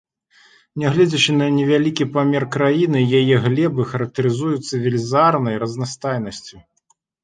[0.83, 6.57] Нягледзячы на невялікі памер краіны, яе глебы характарызуюцца велізарнай разнастайнасцю.